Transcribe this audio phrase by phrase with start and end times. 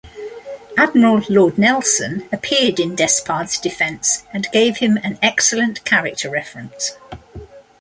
[0.79, 6.97] Admiral Lord Nelson appeared in Despard's defence and gave him an excellent character reference.